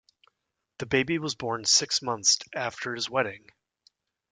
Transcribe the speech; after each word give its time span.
The 0.79 0.87
baby 0.87 1.19
was 1.19 1.35
born 1.35 1.63
six 1.65 2.01
months 2.01 2.39
after 2.55 2.95
his 2.95 3.07
wedding. 3.07 3.49